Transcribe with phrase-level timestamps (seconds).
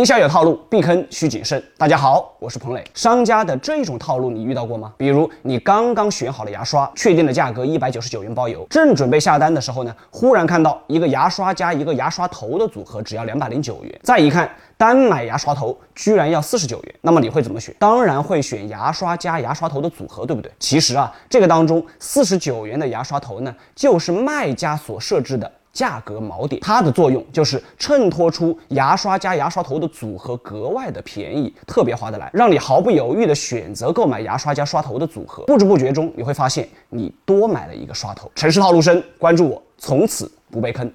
[0.00, 1.62] 营销有套路，避坑需谨慎。
[1.76, 2.82] 大家好，我是彭磊。
[2.94, 4.94] 商家的这种套路你遇到过吗？
[4.96, 17.74] 比如你刚刚选好了牙刷，确定的价格一百九十九元包邮，正准备下单的时候呢，忽然看到一个牙刷加一个牙刷头的组合只要两百零九元，再一看单买牙刷头居然要四十九元，那么你会怎么选？
[17.78, 20.50] 当然会选牙刷加牙刷头的组合，对不对？
[20.58, 25.52] 其实啊，这个当中四十九元的牙刷头呢，就是卖家所设置的。
[25.72, 35.44] 价格锚点，它的作用就是衬托出牙刷加牙刷头的组合格外的便宜，特别划得来，让你毫不犹豫的选择购买牙刷加刷头的组合。
[35.44, 38.30] 不知不觉中，你会发现你多买了一个刷头。
[38.34, 40.88] 城市套路深，关注我，从此不被坑。